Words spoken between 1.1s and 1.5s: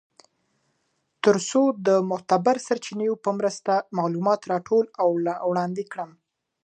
تر